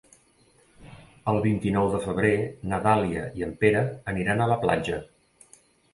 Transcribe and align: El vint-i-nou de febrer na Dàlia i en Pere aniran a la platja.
El 1.33 1.35
vint-i-nou 1.43 1.89
de 1.95 2.01
febrer 2.05 2.31
na 2.71 2.79
Dàlia 2.89 3.27
i 3.41 3.47
en 3.49 3.53
Pere 3.65 3.85
aniran 4.15 4.43
a 4.43 4.49
la 4.53 4.59
platja. 4.65 4.99